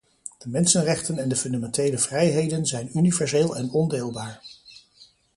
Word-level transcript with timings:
De 0.37 0.49
mensenrechten 0.49 1.19
en 1.19 1.29
de 1.29 1.35
fundamentele 1.35 1.97
vrijheden 1.97 2.65
zijn 2.65 2.89
universeel 2.97 3.55
en 3.57 3.69
ondeelbaar. 3.71 4.41